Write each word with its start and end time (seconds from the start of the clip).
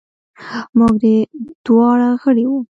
موږ 0.77 0.95
دواړه 1.65 2.07
غړي 2.21 2.45
وو. 2.47 2.59